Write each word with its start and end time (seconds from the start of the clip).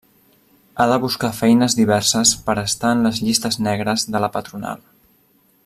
Ha 0.75 0.85
de 0.91 0.95
buscar 1.03 1.29
feines 1.39 1.75
diverses 1.81 2.31
per 2.47 2.57
estar 2.63 2.95
en 2.97 3.05
les 3.09 3.21
llistes 3.27 3.61
negres 3.69 4.07
de 4.17 4.23
la 4.25 4.31
patronal. 4.39 4.87